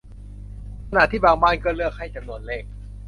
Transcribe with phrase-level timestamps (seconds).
[0.89, 2.63] ขณะที่บางบ้านก็เลือกให้จำนวนเลข